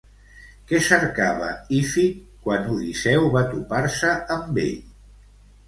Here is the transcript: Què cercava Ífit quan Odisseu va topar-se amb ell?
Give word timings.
Què 0.69 0.79
cercava 0.85 1.49
Ífit 1.81 2.25
quan 2.47 2.67
Odisseu 2.77 3.29
va 3.39 3.45
topar-se 3.55 4.13
amb 4.41 4.61
ell? 4.67 4.77